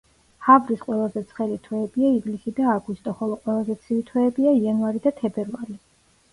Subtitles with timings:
[0.43, 5.81] ჰავრის ყველაზე ცხელი თვეებია ივლისი და აგვისტო, ხოლო ყველაზე ცივი თვეებია იანვარი და თებერვალი.